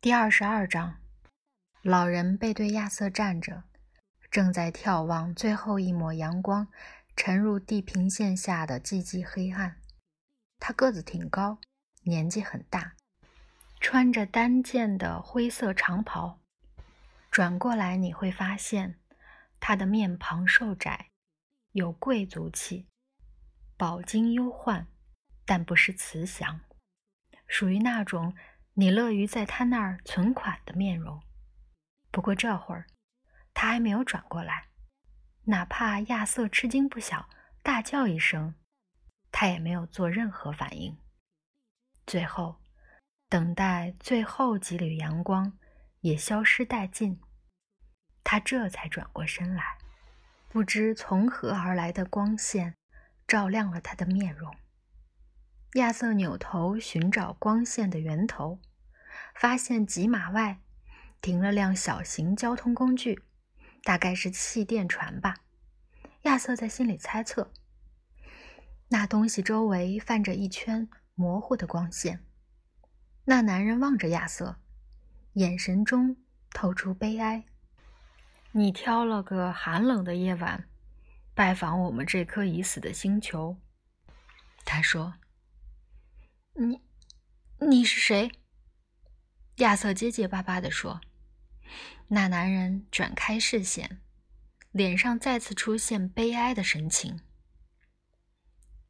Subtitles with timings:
[0.00, 1.00] 第二十二章，
[1.82, 3.64] 老人背对亚瑟站着，
[4.30, 6.68] 正在眺望最后一抹阳光
[7.16, 9.80] 沉入地平线下的寂寂黑暗。
[10.60, 11.58] 他个子挺高，
[12.02, 12.92] 年纪很大，
[13.80, 16.38] 穿着单件的灰色长袍。
[17.28, 19.00] 转过来你会发现，
[19.58, 21.08] 他的面庞瘦窄，
[21.72, 22.86] 有贵族气，
[23.76, 24.86] 饱经忧患，
[25.44, 26.60] 但不失慈祥，
[27.48, 28.32] 属于那种。
[28.80, 31.20] 你乐于在他那儿存款的面容。
[32.12, 32.86] 不过这会儿，
[33.52, 34.68] 他还没有转过来，
[35.46, 37.28] 哪怕亚瑟吃惊不小，
[37.64, 38.54] 大叫一声，
[39.32, 40.96] 他也没有做任何反应。
[42.06, 42.60] 最后，
[43.28, 45.58] 等待最后几缕阳光
[46.02, 47.20] 也消失殆尽，
[48.22, 49.76] 他这才转过身来。
[50.48, 52.76] 不知从何而来的光线
[53.26, 54.54] 照亮了他的面容。
[55.74, 58.60] 亚瑟扭头寻找光线的源头。
[59.38, 60.60] 发现几码外
[61.20, 63.22] 停了辆小型交通工具，
[63.84, 65.36] 大概是气垫船吧。
[66.22, 67.52] 亚瑟在心里猜测。
[68.88, 72.24] 那东西周围泛着一圈模糊的光线。
[73.26, 74.56] 那男人望着亚瑟，
[75.34, 76.16] 眼神中
[76.50, 77.44] 透出悲哀。
[78.50, 80.68] 你挑了个寒冷的夜晚，
[81.34, 83.56] 拜访我们这颗已死的星球。
[84.64, 85.14] 他说
[86.58, 86.82] ：“你，
[87.60, 88.32] 你是谁？”
[89.58, 91.00] 亚瑟结结巴巴地说
[92.08, 94.00] ：“那男人转开视线，
[94.72, 97.20] 脸上再次出现悲哀的神情。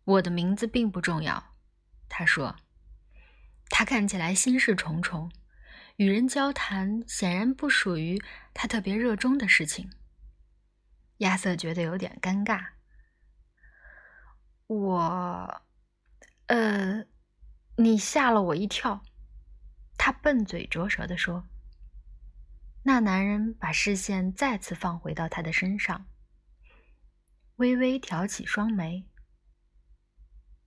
[0.04, 1.54] 我的名字并不重要。”
[2.08, 2.56] 他说。
[3.70, 5.30] 他看起来心事重重，
[5.96, 8.18] 与人交谈显然不属于
[8.54, 9.90] 他特别热衷的事情。
[11.18, 12.68] 亚瑟觉得有点尴尬。
[14.66, 15.62] 我……
[16.46, 17.04] 呃，
[17.76, 19.04] 你吓了我一跳。
[20.08, 21.46] 他笨嘴拙舌地说
[22.84, 26.06] ：“那男人把视线再次放回到他的身上，
[27.56, 29.06] 微微挑起双眉。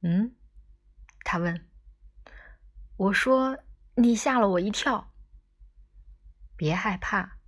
[0.03, 0.35] 嗯，
[1.23, 1.67] 他问
[2.97, 3.57] ：‘我说
[3.95, 5.11] 你吓了我一跳。’
[6.55, 7.39] 别害怕，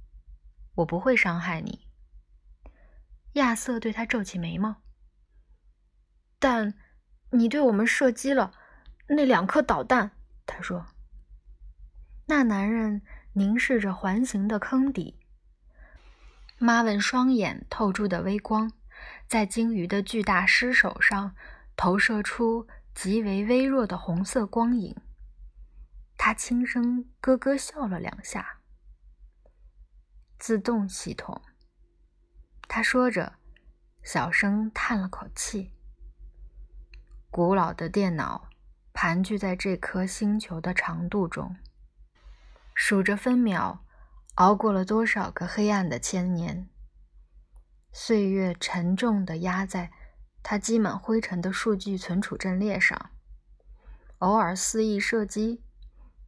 [0.73, 1.87] 我不会伤害你。”
[3.33, 4.81] 亚瑟对他皱起眉毛。
[6.39, 6.73] “但
[7.29, 8.51] 你对我们射击了
[9.09, 10.17] 那两颗导弹。”
[10.47, 10.87] 他说。
[12.25, 13.01] 那男人
[13.33, 15.19] 凝视着环形的坑底，
[16.57, 18.71] 妈问双眼透出的微光，
[19.27, 21.35] 在鲸鱼的巨大尸首上
[21.75, 24.95] 投射出极为微弱的红色光影。
[26.17, 28.59] 他轻声咯咯笑了两下。
[30.39, 31.41] 自动系统，
[32.69, 33.33] 他说着，
[34.01, 35.73] 小声叹了口气。
[37.29, 38.49] 古老的电脑
[38.93, 41.57] 盘踞在这颗星球的长度中。
[42.85, 43.85] 数着分秒，
[44.35, 46.67] 熬过了多少个黑暗的千年。
[47.93, 49.89] 岁月沉重地压在
[50.43, 53.11] 他积满灰尘的数据存储阵列上，
[54.17, 55.63] 偶尔肆意射击，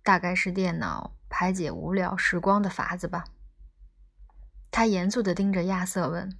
[0.01, 3.25] 大概是电脑排解无聊时光的法子吧。
[4.71, 6.39] 他严肃地盯着亚瑟问：“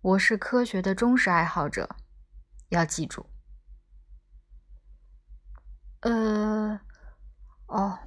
[0.00, 1.94] 我是科学的忠实爱好者，
[2.70, 3.26] 要记住。”
[6.00, 6.80] 呃，
[7.66, 7.98] 哦。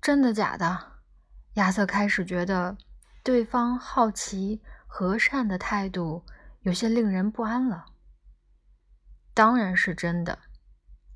[0.00, 0.92] 真的假的？
[1.54, 2.78] 亚瑟开始觉得
[3.22, 6.24] 对方好奇、和善的态度
[6.60, 7.86] 有些令人不安了。
[9.34, 10.38] 当然是真的，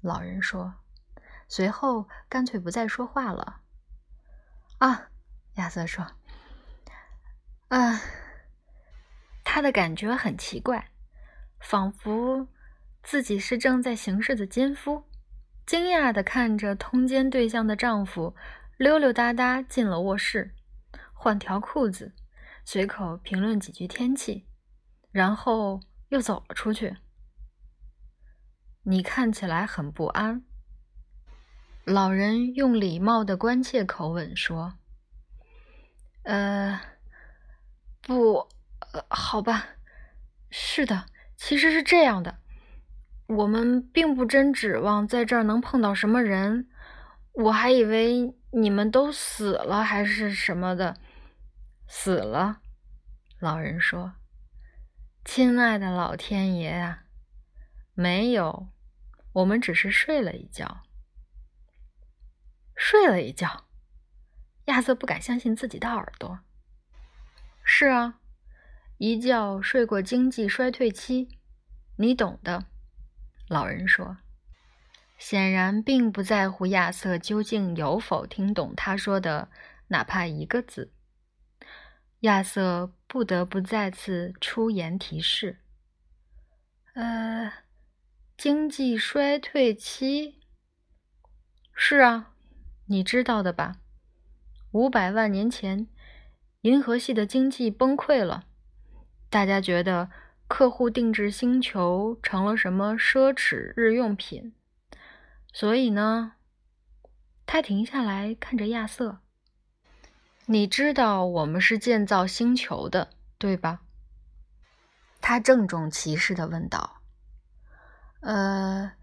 [0.03, 0.75] 老人说，
[1.49, 3.61] 随后干脆不再说话了。
[4.79, 5.09] 啊，
[5.55, 6.05] 亚瑟说，
[7.69, 8.01] 啊，
[9.45, 10.91] 他的感觉很奇怪，
[11.61, 12.49] 仿佛
[13.03, 15.05] 自己是正在行事的奸夫，
[15.65, 18.35] 惊讶地看着通奸对象的丈夫。
[18.77, 20.53] 溜溜达达进了卧室，
[21.13, 22.13] 换条裤子，
[22.65, 24.49] 随口评论几句天气，
[25.13, 26.97] 然后又走了出去。
[28.83, 30.45] 你看起来很不安。
[31.85, 34.75] 老人用礼貌的关切口吻说
[36.25, 36.81] ：“呃，
[38.03, 38.49] 不，
[38.93, 39.69] 呃，好吧，
[40.51, 41.07] 是的，
[41.37, 42.39] 其实是这样的，
[43.29, 46.69] 我们并不真指望在这儿能碰到什么人，
[47.35, 50.97] 我还以为。”你们都死了还是什么的？
[51.89, 52.61] 死了，
[53.41, 54.15] 老人说
[55.25, 57.05] ：“亲爱的老天爷啊，
[57.95, 58.69] 没有，
[59.33, 60.83] 我们只是睡了一觉。”
[62.77, 63.67] 睡了一觉，
[64.67, 66.39] 亚瑟不敢相信自己的耳朵。
[67.65, 68.21] 是啊，
[68.99, 71.41] 一觉睡过经济衰退期，
[71.97, 72.67] 你懂的。
[73.49, 74.19] 老人说
[75.17, 79.49] ：“显然并不在乎亚瑟究竟有否听懂他说的
[79.89, 80.93] 哪怕一个字。
[82.21, 85.59] 亚瑟不得不再次出言提示
[86.95, 87.53] ：“呃，
[88.37, 90.41] 经济衰退期。
[91.75, 92.35] 是啊，
[92.87, 93.77] 你知道的吧？
[94.73, 95.87] 五百万年前，
[96.63, 98.47] 银河系的经济崩溃了，
[99.29, 100.11] 大家觉得
[100.49, 104.55] 客户定制星球成了什么奢侈日用品。”
[105.55, 106.33] 所以呢，
[107.47, 109.21] 他停下来看着亚瑟。
[110.47, 113.83] 你知道我们是建造星球的，对吧？
[115.21, 117.01] 他郑重其事的问道。
[118.19, 118.95] 呃，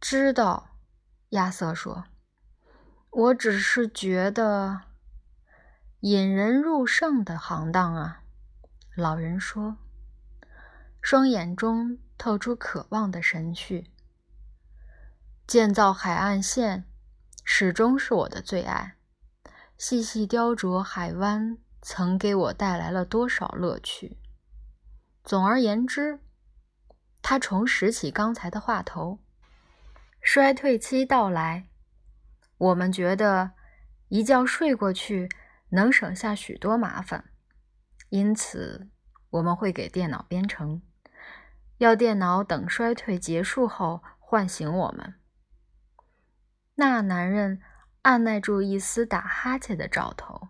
[0.00, 0.76] 知道，
[1.30, 2.04] 亚瑟说。
[3.10, 4.82] 我只是觉得
[6.00, 8.22] 引人入胜的行当啊，
[8.94, 9.76] 老人说，
[11.02, 13.90] 双眼中透出渴望的神绪。
[15.46, 16.84] 建造海岸线
[17.44, 18.96] 始终是我的最爱。
[19.76, 24.18] 细细雕琢海湾，曾给我带来了多少乐趣？
[25.22, 26.20] 总而言之，
[27.20, 29.18] 他重拾起刚才的话头。
[30.20, 31.68] 衰退期到来，
[32.56, 33.52] 我们觉得
[34.08, 35.28] 一觉睡过去
[35.68, 37.30] 能省下许多麻烦，
[38.08, 38.88] 因此
[39.28, 40.80] 我们会给电脑编程，
[41.76, 45.14] 要电脑等衰退结束后唤醒我们。
[46.76, 47.60] 那男人
[48.02, 50.48] 按耐住一丝打哈欠的兆头，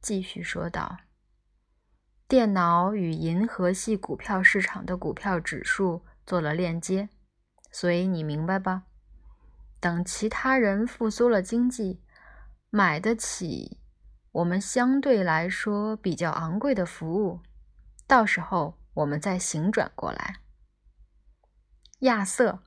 [0.00, 0.98] 继续说道
[2.28, 7.08] ：“电脑与银河系股票市场的股票指数做了链接，
[7.72, 8.84] 所以你明白吧？
[9.80, 12.00] 等其他人复苏了经济，
[12.70, 13.80] 买得起
[14.30, 17.40] 我们相对来说比较昂贵的服务，
[18.06, 20.36] 到时候我们再行转过来。”
[22.00, 22.62] 亚瑟，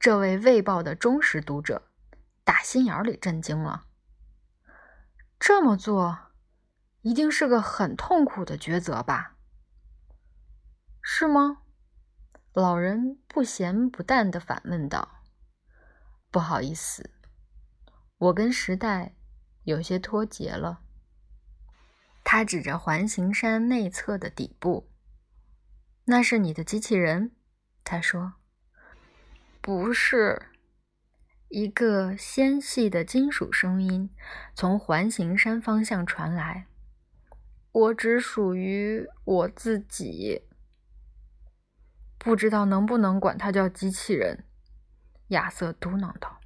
[0.00, 1.91] 这位《卫报》的忠实读者。
[2.44, 3.86] 打心眼里震惊了。
[5.38, 6.32] 这么做
[7.00, 9.36] 一定是个很痛苦的抉择吧？
[11.02, 11.62] 是吗？
[12.52, 15.22] 老人不咸不淡的反问道。
[16.30, 17.10] 不好意思，
[18.18, 19.16] 我跟时代
[19.64, 20.82] 有些脱节了。
[22.22, 24.88] 他指着环形山内侧的底部。
[26.04, 27.34] 那是你的机器人？
[27.84, 28.34] 他说。
[29.60, 30.51] 不是。
[31.52, 34.08] 一个纤细的金属声音
[34.54, 36.66] 从环形山方向传来。
[37.72, 40.44] 我只属于我自己，
[42.16, 44.44] 不知道能不能管它叫机器人。
[45.28, 46.40] 亚瑟嘟囔道：“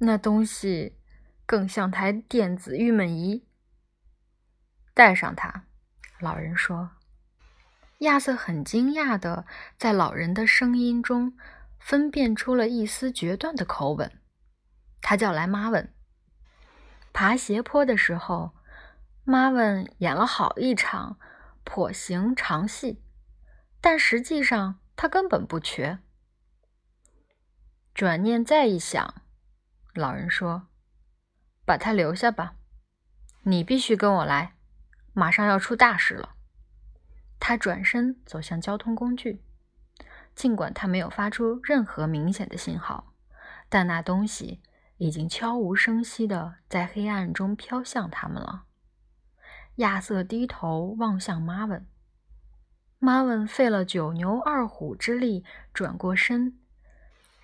[0.00, 0.96] 那东西
[1.44, 3.44] 更像台电子郁闷仪。”
[4.94, 5.66] 带上它，
[6.18, 6.92] 老人说。
[7.98, 9.44] 亚瑟很惊讶的
[9.76, 11.36] 在老人的声音中。
[11.84, 14.10] 分辨出了一丝决断的口吻，
[15.02, 15.92] 他叫来妈文。
[17.12, 18.52] 爬斜坡的时候，
[19.22, 21.18] 妈文演了好一场
[21.62, 23.02] 跛行长戏，
[23.82, 25.98] 但实际上他根本不瘸。
[27.92, 29.22] 转念再一想，
[29.92, 30.68] 老人说
[31.66, 32.54] ：“把他留下吧，
[33.42, 34.54] 你必须跟我来，
[35.12, 36.34] 马上要出大事了。”
[37.38, 39.42] 他转身走向交通工具。
[40.34, 43.12] 尽管他没有发出任何明显的信号，
[43.68, 44.60] 但那东西
[44.98, 48.64] 已经悄无声息地在黑暗中飘向他们了。
[49.76, 51.86] 亚瑟低头望向马文，
[52.98, 56.58] 马文费了九牛二虎之力转过身，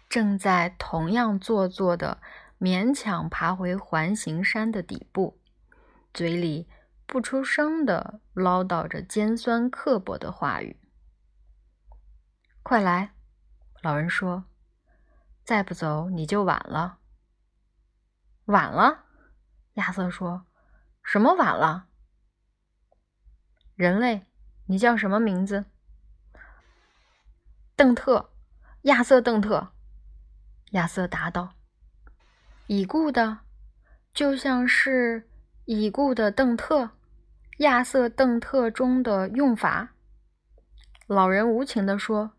[0.08, 2.20] 正在同样做作地
[2.58, 5.38] 勉强爬回环形山的底部，
[6.12, 6.68] 嘴里
[7.06, 10.79] 不出声地唠叨着尖酸刻薄的话语。
[12.70, 13.16] 快来，
[13.82, 14.44] 老人说
[15.42, 17.00] ：“再不走你就晚了。”
[18.46, 19.06] 晚了，
[19.72, 20.46] 亚瑟说
[21.02, 21.88] ：“什么晚了？”
[23.74, 24.24] 人类，
[24.66, 25.64] 你叫什么名字？
[27.74, 28.30] 邓特，
[28.82, 29.72] 亚瑟·邓特。
[30.70, 31.54] 亚瑟答道
[32.68, 33.38] ：“已故的，
[34.14, 35.28] 就像是
[35.64, 36.90] 已故的邓特，
[37.58, 39.88] 亚瑟·邓特中的用法。”
[41.08, 42.36] 老人无情地说。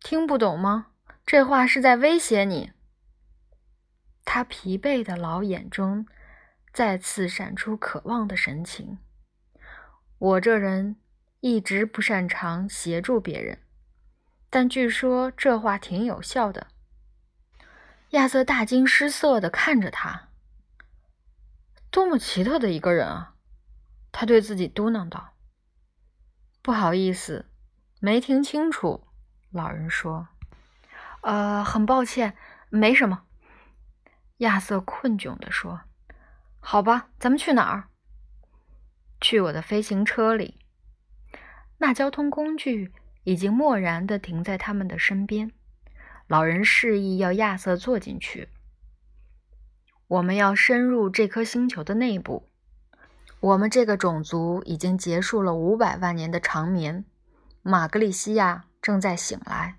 [0.00, 0.88] 听不懂吗？
[1.24, 2.72] 这话是在威胁你。
[4.24, 6.06] 他疲惫的老眼中
[6.72, 8.98] 再次闪出渴望的神情。
[10.18, 10.96] 我这人
[11.40, 13.60] 一直不擅长协助别人，
[14.48, 16.68] 但据说这话挺有效的。
[18.10, 20.28] 亚瑟大惊失色的看着他。
[21.90, 23.34] 多么奇特的一个人啊！
[24.12, 25.34] 他对自己嘟囔道
[26.62, 27.46] ：“不好意思，
[28.00, 29.05] 没听清楚。”
[29.50, 30.28] 老人说
[31.22, 32.36] ：“呃，很抱歉，
[32.68, 33.22] 没什么。
[34.38, 35.80] 亚瑟困窘地说
[36.60, 37.88] ：“好吧，咱们去哪儿？
[39.20, 40.58] 去我的飞行车里。
[41.78, 42.92] 那交通工具
[43.24, 45.52] 已经漠然地停在他们的身边。
[46.26, 48.48] 老人示意要亚瑟坐进去。
[50.08, 52.48] 我们要深入这颗星球的内部。
[53.40, 57.04] 我们这个种族已经结束了五百万年的长眠。
[57.62, 59.78] 玛格里西亚正在醒来。”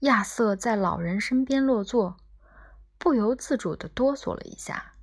[0.00, 2.18] 亚瑟在老人身边落座。
[3.00, 4.94] 不由自主地哆嗦了一下。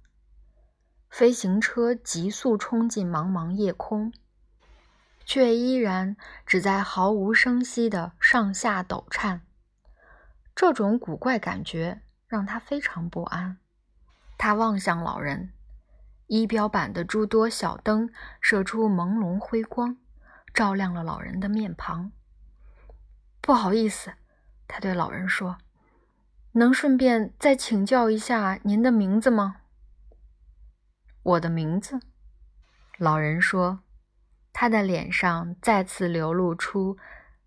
[1.09, 4.11] 飞行车急速冲进茫茫夜空，
[5.25, 9.43] 却依然只在毫无声息地上下抖颤。
[10.53, 13.57] 这种古怪感觉让他非常不安。
[14.37, 15.53] 他望向老人，
[16.27, 18.09] 仪表板的诸多小灯
[18.41, 19.95] 射出朦胧辉光，
[20.53, 22.11] 照亮了老人的面庞。
[23.45, 24.11] 不好意思，
[24.67, 25.59] 他对老人说。
[26.53, 29.57] 能顺便再请教一下您的名字吗？
[31.21, 31.99] 我的名字，
[32.97, 33.83] 老人说，
[34.51, 36.97] 他的脸上再次流露出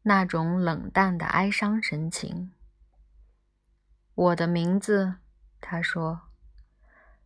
[0.03, 2.53] 那种冷淡的哀伤神情。
[4.15, 5.17] 我的名字，
[5.61, 6.29] 他说，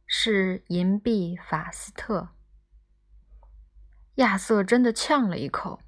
[0.06, 2.30] 是银币法斯特。
[4.14, 5.82] 亚瑟真的呛了一口，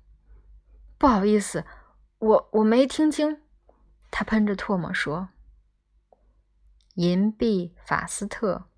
[0.99, 1.64] 不好意思，
[2.25, 3.43] 我我没听清。
[4.11, 5.28] 他喷着唾沫说。
[6.95, 8.71] 银币法斯特，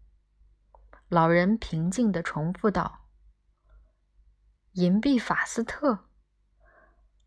[1.09, 3.07] 老人平静地重复道
[4.73, 6.09] ：“银币法斯特。”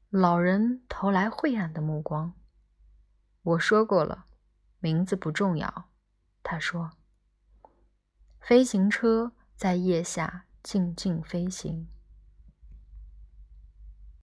[0.09, 2.33] 老人投来晦暗的目光。
[3.43, 4.25] 我说过了，
[4.79, 5.89] 名字不重要。
[6.43, 6.89] 他说
[8.41, 11.88] ：“飞行车在夜下静静飞行。”